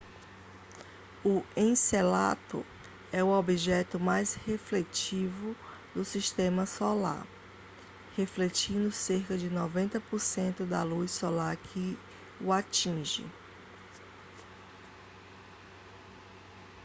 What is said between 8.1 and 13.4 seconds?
refletindo cerca de 90% da luz solar que o atinge